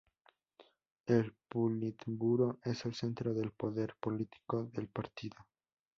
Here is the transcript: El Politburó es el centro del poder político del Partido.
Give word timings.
El 1.05 1.31
Politburó 1.47 2.57
es 2.63 2.85
el 2.85 2.95
centro 2.95 3.35
del 3.35 3.51
poder 3.51 3.95
político 3.99 4.63
del 4.73 4.87
Partido. 4.87 5.37